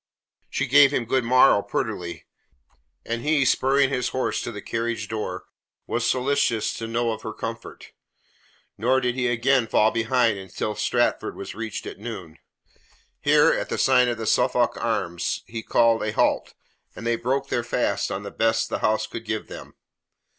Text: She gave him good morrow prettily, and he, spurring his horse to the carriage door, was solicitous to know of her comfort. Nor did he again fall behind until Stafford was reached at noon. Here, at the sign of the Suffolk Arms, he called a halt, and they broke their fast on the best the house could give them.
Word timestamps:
She 0.49 0.65
gave 0.65 0.91
him 0.91 1.05
good 1.05 1.23
morrow 1.23 1.61
prettily, 1.61 2.25
and 3.05 3.21
he, 3.21 3.45
spurring 3.45 3.91
his 3.91 4.07
horse 4.09 4.41
to 4.41 4.51
the 4.51 4.59
carriage 4.59 5.07
door, 5.07 5.45
was 5.85 6.09
solicitous 6.09 6.73
to 6.79 6.87
know 6.87 7.11
of 7.11 7.21
her 7.21 7.33
comfort. 7.33 7.91
Nor 8.79 8.99
did 8.99 9.13
he 9.13 9.27
again 9.27 9.67
fall 9.67 9.91
behind 9.91 10.39
until 10.39 10.73
Stafford 10.73 11.35
was 11.35 11.53
reached 11.53 11.85
at 11.85 11.99
noon. 11.99 12.39
Here, 13.19 13.53
at 13.53 13.69
the 13.69 13.77
sign 13.77 14.07
of 14.09 14.17
the 14.17 14.25
Suffolk 14.25 14.75
Arms, 14.77 15.43
he 15.45 15.61
called 15.61 16.01
a 16.01 16.11
halt, 16.13 16.55
and 16.95 17.05
they 17.05 17.15
broke 17.15 17.49
their 17.49 17.63
fast 17.63 18.11
on 18.11 18.23
the 18.23 18.31
best 18.31 18.69
the 18.69 18.79
house 18.79 19.05
could 19.05 19.23
give 19.23 19.49
them. 19.49 19.75